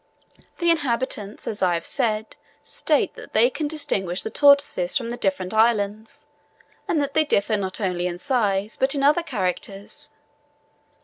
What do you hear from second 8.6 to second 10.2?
but in other characters.